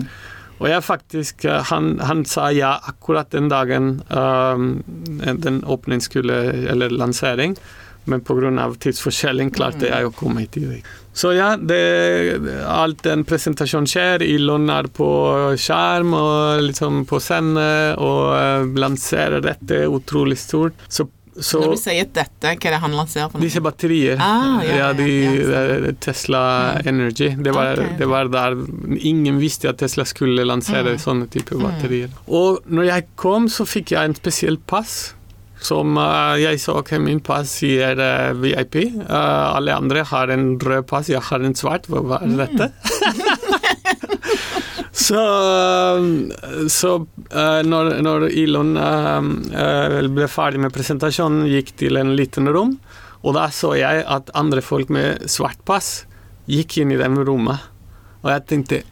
[0.60, 4.72] Og jeg faktisk eh, han, han, sa ja akkurat den dagen um,
[5.20, 6.40] den åpning skulle
[6.72, 7.58] Eller lansering.
[8.10, 8.70] Men pga.
[8.80, 10.88] tidsforskjellen klarte jeg å komme i tid.
[11.14, 11.80] Så ja, det,
[12.70, 14.24] alt den presentasjonen skjer.
[14.24, 15.10] Ilon er på
[15.60, 17.70] skjerm og liksom på scene
[18.00, 20.80] og uh, lanserer dette utrolig stort.
[20.88, 23.28] Så, så, Når du sier dette, hva er det han lanserer?
[23.28, 23.48] for noe?
[23.50, 24.22] Disse batterier.
[24.24, 25.12] Ah, ja, ja, de,
[25.44, 25.94] ja, ja.
[26.00, 26.42] Tesla.
[26.88, 27.34] Energy.
[27.36, 28.00] Det var, okay.
[28.00, 28.56] det var, der
[28.96, 31.04] Ingen visste at Tesla skulle lansere mm.
[31.04, 32.14] sånne typer batterier.
[32.16, 32.26] Mm.
[32.40, 35.00] Og når jeg kom, så fikk jeg en spesiell pass
[35.62, 38.82] som uh, jeg så okay, min pass sier uh, VIP.
[38.96, 41.90] Uh, alle andre har en rød pass, jeg har en svart.
[41.92, 42.70] Hva er dette?
[45.06, 45.24] så,
[46.72, 46.94] så
[47.68, 48.76] når, når, Elon
[50.16, 52.78] ble ferdig med presentasjonen, gikk til en liten rom,
[53.20, 56.06] og da så jeg at andre folk med svart pass
[56.50, 57.68] gikk inn i det rommet.
[58.24, 58.84] Og jeg tenkte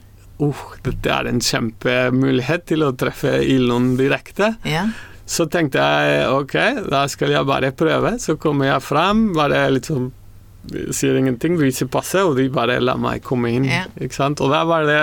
[0.43, 4.53] oh, dette er en kjempemulighet til å treffe Elon direkte.
[4.67, 4.85] Ja.
[5.27, 6.55] Så tenkte jeg ok,
[6.87, 8.15] da skal jeg bare prøve.
[8.23, 10.13] Så kommer jeg frem, bare liksom
[10.67, 13.69] Sier ingenting, viser passet, og de bare lar meg komme inn.
[13.71, 13.85] Ja.
[14.03, 14.41] Ikke sant?
[14.43, 14.99] Og da var det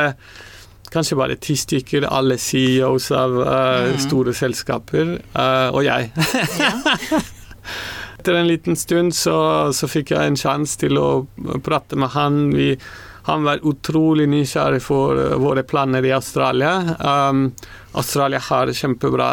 [0.92, 3.48] kanskje bare ti stykker, alle CEOs av uh,
[3.94, 3.96] mm.
[4.04, 6.10] store selskaper, uh, og jeg.
[8.18, 9.38] Etter en liten stund så,
[9.72, 11.08] så fikk jeg en sjanse til å
[11.64, 12.42] prate med han.
[12.52, 12.74] Vi,
[13.30, 16.76] han var utrolig nysgjerrig for uh, våre planer i Australia.
[17.00, 17.46] Um,
[17.96, 19.30] Australia har kjempebra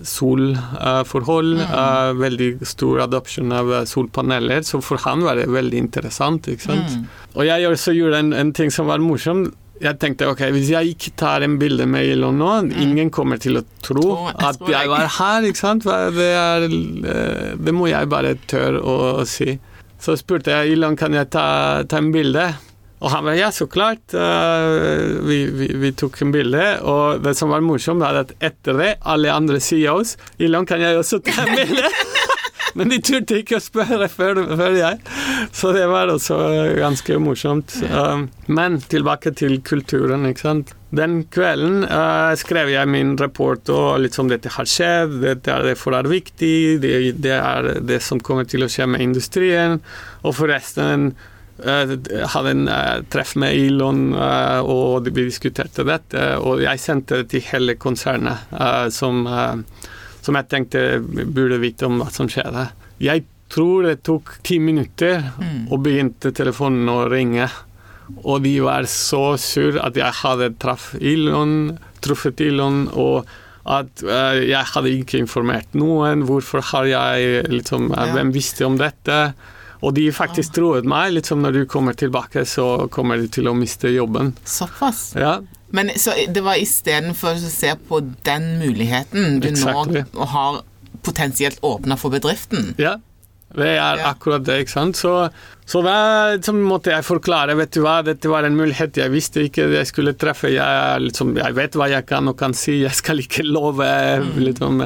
[0.00, 1.56] solforhold.
[1.60, 1.72] Mm.
[1.72, 6.48] Uh, veldig stor adopsjon av eh, solpaneler, så for han var det veldig interessant.
[6.48, 6.94] ikke sant?
[6.96, 7.08] Mm.
[7.36, 9.50] Og jeg også gjorde en, en ting som var morsom.
[9.82, 13.58] jeg tenkte ok, hvis jeg ikke tar en bilde med Elon nå, ingen kommer til
[13.58, 14.36] å tro Mm.
[14.38, 14.88] Tro- at jeg jeg.
[14.92, 15.82] var her, ikke sant?
[15.84, 19.58] Det, er, eh, det må jeg bare tørre å si.
[20.02, 22.46] Så spurte jeg Elon kan jeg ta, ta en bilde.
[23.02, 24.14] Og han var ja, så klart.
[24.14, 26.66] Uh, vi, vi, vi tok en bilde.
[26.86, 31.00] Og det som var morsomt, var at etter det, alle andre CEOs Elon, kan jeg
[31.00, 31.90] også ta en bilde?
[32.78, 35.00] Men de turte ikke å spørre før, før jeg.
[35.52, 36.38] Så det var også
[36.78, 37.74] ganske morsomt.
[37.90, 40.72] Um, men tilbake til kulturen, ikke sant.
[40.92, 45.68] Den kvelden uh, skrev jeg min rapport og litt som dette har skjedd, dette er
[45.68, 49.78] derfor er viktig, det, det er det som kommer til å skje med industrien.
[50.24, 51.10] Og forresten
[51.62, 56.24] hadde en uh, treff med Elon, uh, og vi diskuterte dette.
[56.42, 58.48] Og jeg sendte det til hele konsernet,
[58.94, 59.26] som
[60.22, 62.68] som jeg tenkte burde vite om hva som skjedde.
[63.02, 65.32] Jeg tror det tok ti minutter,
[65.66, 67.48] og begynte telefonen å ringe.
[68.22, 73.26] Og de var så sur at jeg hadde traff Elon, truffet Elon, og
[73.62, 76.24] at eh, jeg hadde ikke informert noen.
[76.26, 79.18] Hvorfor har jeg liksom eh, Hvem visste om dette?
[79.82, 81.12] Og de faktisk troet meg.
[81.16, 84.32] Liksom når du kommer tilbake, så kommer du til å miste jobben.
[84.46, 85.12] Såpass.
[85.18, 85.40] Ja,
[85.74, 90.04] Men så det var istedenfor å se på den muligheten du Exactly.
[90.12, 90.60] nå har
[91.02, 92.74] potensielt åpna for bedriften.
[92.78, 92.98] Ja,
[93.56, 94.96] det er akkurat det, ikke sant.
[95.00, 95.28] Så,
[95.68, 95.96] så da
[96.36, 99.88] liksom, måtte jeg forklare, vet du hva, dette var en mulighet jeg visste ikke jeg
[99.90, 100.52] skulle treffe.
[100.54, 103.88] Jeg, liksom, jeg vet hva jeg kan og kan si, jeg skal ikke love
[104.38, 104.80] liksom,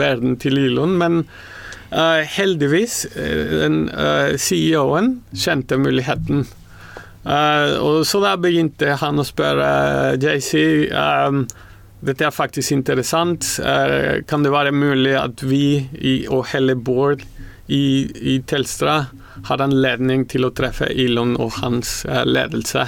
[0.00, 1.24] verden til Ilon, men
[1.90, 6.46] eh, heldigvis, eh, den uh, CEO-en kjente muligheten.
[7.24, 9.66] Uh, så da begynte han å spørre
[10.22, 11.44] JC um,
[12.00, 13.44] dette er faktisk interessant.
[13.60, 17.26] Eh, kan det være mulig at vi i, og hele Bård
[17.68, 19.02] i, i Telstra
[19.46, 22.86] har anledning til å treffe Elon og hans eh, ledelse?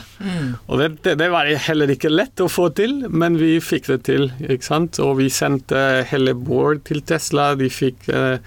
[0.67, 4.01] Og det, det, det var heller ikke lett å få til, men vi fikk det
[4.09, 4.31] til.
[4.49, 5.01] ikke sant?
[5.05, 7.53] Og vi sendte hele Bård til Tesla.
[7.61, 8.41] De fikk eh,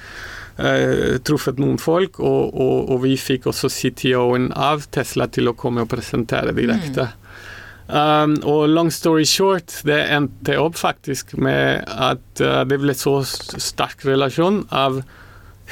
[0.58, 5.56] eh, truffet noen folk, og, og, og vi fikk også CTO-en av Tesla til å
[5.58, 7.12] komme og presentere direkte.
[7.86, 13.20] Um, og long story short, det endte opp faktisk med at uh, det ble så
[13.22, 15.04] sterk relasjon av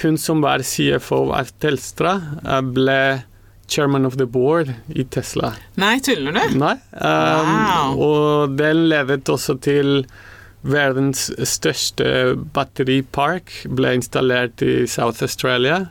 [0.03, 3.23] hun som var CFO av Telstra, uh, ble
[3.65, 5.55] chairman of the board i Tesla.
[5.81, 6.59] Nei, tuller du?
[6.61, 6.75] Nei.
[6.93, 7.97] Um, Wow.
[7.97, 10.03] Og den ledet også til
[10.63, 15.81] verdens største batteripark ble installert i South Australia.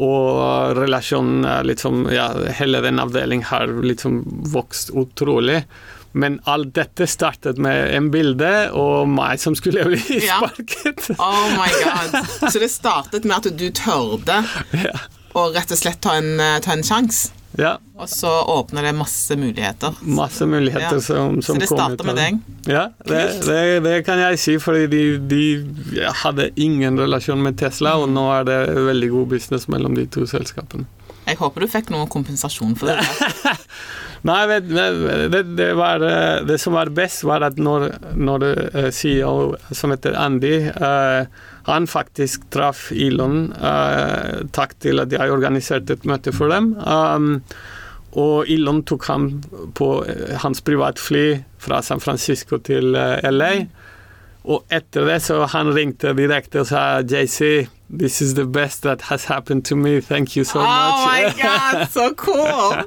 [0.00, 5.64] Og relasjonen liksom Ja, hele den avdelingen har liksom vokst utrolig.
[6.12, 10.40] Men alt dette startet med en bilde og meg som skulle bli Ja.
[10.40, 11.10] sparket.
[11.18, 12.16] Oh my god.
[12.50, 14.40] Så det startet med at du tørde
[14.86, 14.96] Ja.
[15.38, 17.72] å rett og slett ta en, eh, ta en sjanse, ja.
[17.98, 19.96] og så åpner det masse muligheter.
[20.02, 21.00] Masse muligheter Ja.
[21.00, 22.38] som, som Så det kom startet med deg?
[22.70, 27.96] Ja, det, det, det kan jeg si, fordi de, de hadde ingen relasjon med Tesla,
[28.00, 28.60] og nå er det
[28.90, 30.86] veldig god business mellom de to selskapene.
[31.26, 33.54] Jeg håper du fikk noe kompensasjon for det.
[34.28, 36.02] Nei, det, det, var,
[36.44, 37.86] det som var best, var at når,
[38.20, 41.22] når eh, CEO som heter Andy eh,
[41.70, 46.72] Han faktisk traff Elon uh, takk til at jeg organiserte et møte for dem.
[46.82, 47.36] Um,
[48.18, 49.28] og Elon tok ham
[49.78, 53.52] på eh, hans privatfly fra San Francisco til eh, LA.
[54.44, 59.02] Og etter det så han ringte direkte og sa JC, this is the best that
[59.10, 60.00] has happened to me.
[60.00, 61.06] Thank you so Oh much.
[61.06, 62.78] my god, så cool!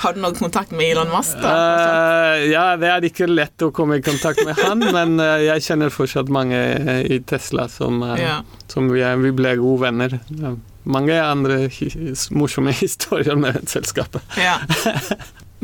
[0.00, 1.40] Har du noen kontakt med Elon Musk?
[1.42, 1.54] da?
[1.56, 5.64] Uh, ja, det er ikke lett å komme i kontakt med han, men uh, jeg
[5.66, 8.38] kjenner fortsatt mange eh, i Tesla som, Ja.
[8.70, 10.18] som vi, er, vi ble gode venner.
[10.38, 10.54] Ja.
[10.84, 14.22] Mange andre his morsomme historier med selskapet.
[14.38, 14.58] Ja.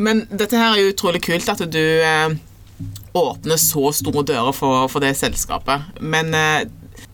[0.00, 1.83] Men dette her er jo utrolig kult at du
[3.16, 5.88] åpner så store dører for, for det selskapet.
[6.01, 6.66] Men eh,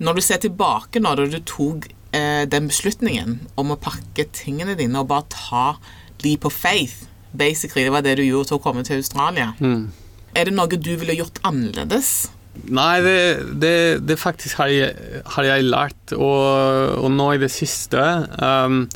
[0.03, 4.77] når du ser tilbake nå, da du tok eh, den beslutningen om å pakke tingene
[4.79, 5.67] dine og bare ta
[6.25, 9.51] leap of faith Basically, det var det du gjorde til å komme til Australia.
[9.61, 9.91] Mm.
[10.37, 12.31] Er det noe du ville gjort annerledes?
[12.65, 13.19] Nei, det,
[13.61, 13.77] det,
[14.09, 18.01] det faktisk har jeg, har jeg lært, og, og nå i det siste
[18.41, 18.87] um,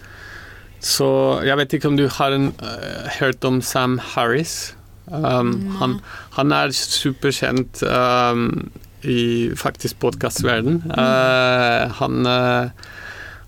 [0.81, 1.11] Så
[1.45, 4.73] jeg vet ikke om du har en, uh, hørt om Sam Harris?
[5.11, 5.99] Um, han,
[6.37, 8.71] han er superkjent um,
[9.03, 10.83] i faktisk podkastverden.
[10.91, 12.91] Uh, han uh,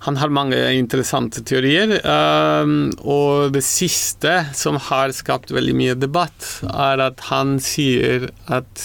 [0.02, 1.94] han har mange interessante teorier.
[2.02, 8.82] Um, og det siste som har skapt veldig mye debatt, er at han sier at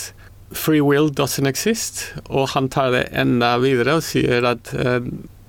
[0.53, 2.03] free will doesn't exist.
[2.29, 5.01] Og han tar det enda videre og sier at uh,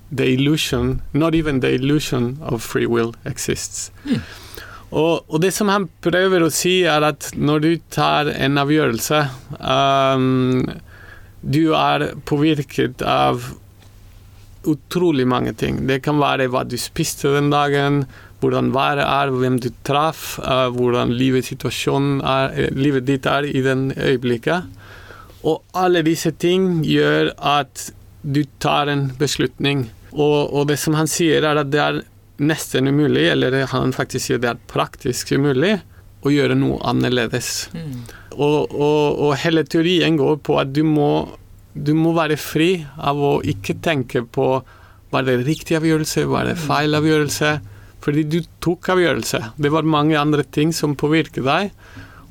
[0.09, 3.91] the illusion, not even the illusion of free will exists.
[4.89, 9.19] Og, og, det som han prøver å si, er at når du tar en avgjørelse
[9.61, 10.63] um,
[11.41, 13.51] Du er påvirket av
[14.69, 15.85] utrolig mange ting.
[15.87, 18.01] Det kan være hva du spiste den dagen,
[18.41, 23.61] hvordan været er, hvem du traff, uh, hvordan livet, er, eh, livet ditt er i
[23.63, 24.67] den øyeblikket.
[25.47, 27.89] Og alle disse ting gjør at
[28.23, 29.87] du tar en beslutning.
[30.11, 32.01] Og, og, det som han sier, er at det er
[32.39, 35.77] nesten umulig, eller han faktisk sier det er praktisk umulig,
[36.19, 37.69] å gjøre noe annerledes.
[37.71, 37.99] Mm.
[38.35, 41.29] Og, og, og, hele teorien går på at du må,
[41.73, 44.49] du må være fri av å ikke tenke på
[45.09, 47.53] var det riktig avgjørelse, var det feil avgjørelse?
[48.03, 49.39] Fordi du tok avgjørelse.
[49.59, 51.71] Det var mange andre ting som påvirket deg.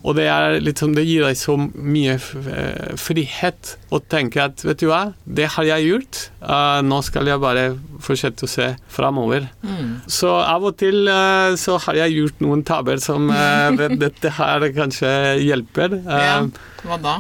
[0.07, 0.29] Og det,
[0.63, 5.49] liksom, det, gir deg så mye eh, frihet å tenke at vet du hva, det
[5.57, 6.21] har jeg gjort.
[6.39, 7.65] Uh, nå skal jeg bare
[8.05, 9.49] fortsette å se framover.
[9.67, 9.99] Mm.
[10.07, 14.69] Så av og til uh, så har jeg gjort noen tabber som uh, dette her
[14.77, 15.11] kanskje
[15.43, 15.99] hjelper.
[16.07, 16.41] ja,
[16.87, 17.19] hva da?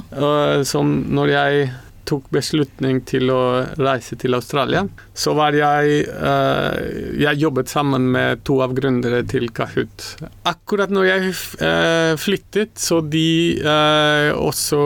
[0.69, 1.69] som når jeg
[2.09, 3.43] tok beslutning til å
[3.79, 4.85] reise til Australia,
[5.17, 6.77] så var jeg uh,
[7.19, 10.07] Jeg jobbet sammen med to av gründere til Kahoot.
[10.49, 14.81] Akkurat når jeg uh, flyttet, så de uh, også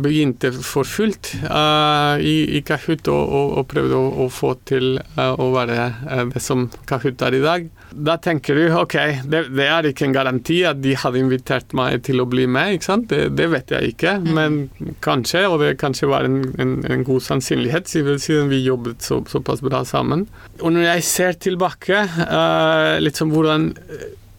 [0.00, 5.90] begynte for fullt i, Kahoot og, og, og prøvde å, å, få til å være
[6.32, 7.70] det som Kahoot er i dag.
[7.90, 8.96] Da tenker du ok,
[9.30, 12.76] det, det, er ikke en garanti at de hadde invitert meg til å bli med,
[12.76, 13.08] ikke sant?
[13.10, 14.30] Det, det vet jeg ikke, mm.
[14.36, 14.60] men
[15.04, 19.64] kanskje, og det kanskje var en, en, en god sannsynlighet, siden vi jobbet så, såpass
[19.66, 20.26] bra sammen.
[20.60, 23.70] Og når jeg ser tilbake, uh, liksom hvordan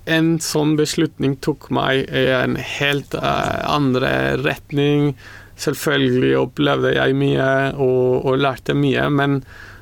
[0.10, 5.12] en sånn beslutning tok meg i en helt uh, andre retning.
[5.62, 9.42] Selvfølgelig opplevde jeg mye og, og lærte mye, men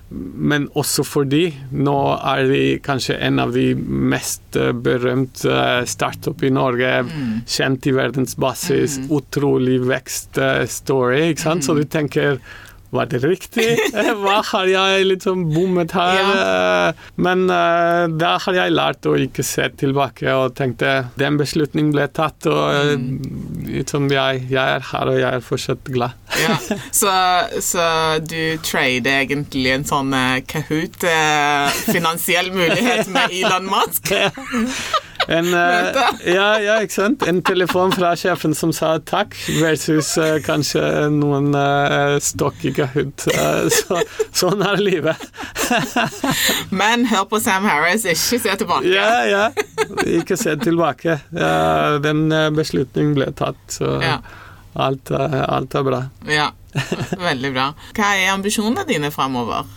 [0.10, 1.44] men også fordi
[1.76, 6.94] nå er de kanskje en av de mest eh, berømte eh, startup i Norge.
[7.06, 7.36] Mm.
[7.46, 8.98] Kjent i verdensbasis.
[9.04, 9.12] Mm.
[9.20, 11.22] Utrolig vekststory.
[11.30, 11.62] ikke sant?
[11.62, 11.68] Mm.
[11.68, 12.42] Så du tenker
[12.90, 13.66] var det riktig?
[14.24, 16.20] Hva har jeg liksom bommet her?
[16.20, 16.92] Ja.
[17.22, 22.08] Men uh, da har jeg lært å ikke se tilbake og tenkte den beslutningen ble
[22.14, 23.10] tatt, og mm.
[23.70, 26.18] liksom, jeg, jeg, er her, og jeg er fortsatt glad.
[26.42, 26.58] ja.
[27.02, 27.14] så,
[27.64, 27.86] så,
[28.26, 34.14] du trader egentlig en sånn uh, Kahoot, uh, finansiell mulighet med Elon Musk?
[35.30, 35.94] En, uh,
[36.38, 37.24] ja, ja, ikke sant?
[37.30, 40.82] en telefon fra sjefen som sa takk, versus uh, kanskje
[41.14, 43.28] noen uh, stokk i Kahoot.
[43.70, 44.00] Så,
[44.36, 45.22] sånn er livet.
[46.82, 48.90] Men hør på Sam Harris, ikke se tilbake.
[48.90, 49.44] Ja, ja.
[50.10, 51.20] Ikke se tilbake.
[51.30, 52.26] Den
[52.56, 54.18] beslutningen ble tatt, så ja.
[54.74, 56.02] alt, alt, er bra.
[56.30, 56.50] Ja,
[57.20, 57.70] veldig bra.
[57.98, 59.70] Hva er ambisjonene dine framover?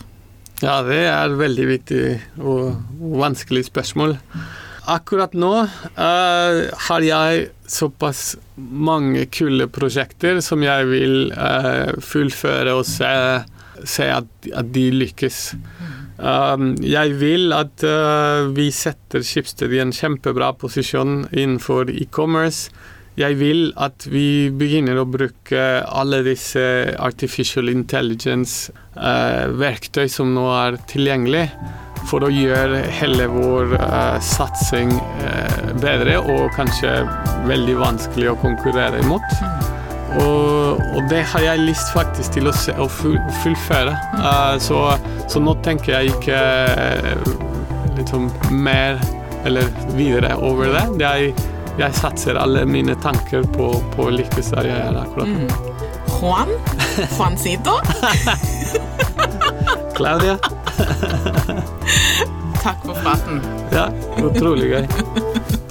[0.63, 2.03] Ja, det er veldig viktig
[2.41, 4.17] og vanskelig spørsmål.
[4.83, 12.85] Akkurat nå uh, har jeg såpass mange kule prosjekter som jeg vil uh, fullføre og
[12.87, 13.41] se,
[13.87, 15.55] se at, at, de lykkes.
[16.19, 22.71] Um, jeg vil at uh, vi setter Schibsted i en kjempebra posisjon innenfor e-commerce.
[23.15, 31.47] Jeg vil at vi begynner å bruke alle disse artificial intelligence-verktøy som nå er tilgjengelig
[32.09, 34.91] for å gjøre hele vår uh, satsing
[35.23, 37.01] uh, bedre og kanskje
[37.49, 39.25] veldig vanskelig å konkurrere imot.
[40.13, 43.95] Og, og, det har jeg lyst faktisk til å, se, å fullføre.
[44.19, 44.83] Uh, så,
[45.31, 46.39] så, nå tenker jeg ikke
[47.97, 49.01] liksom mer
[49.43, 50.85] eller videre over det.
[51.03, 51.45] er,
[51.79, 55.47] jeg satser alle mine tanker på, på lykkes der jeg er akkurat nå.
[55.47, 55.73] Mm.
[56.13, 56.53] Juan?
[57.17, 57.79] Juancito?
[59.97, 60.37] Claudia?
[62.63, 63.41] Takk for praten.
[63.71, 63.89] Ja,
[64.23, 64.87] utrolig gøy.